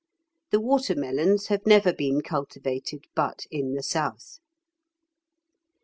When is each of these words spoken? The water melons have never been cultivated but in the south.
The 0.49 0.59
water 0.59 0.95
melons 0.95 1.45
have 1.49 1.67
never 1.67 1.93
been 1.93 2.21
cultivated 2.21 3.05
but 3.13 3.45
in 3.51 3.75
the 3.75 3.83
south. 3.83 4.39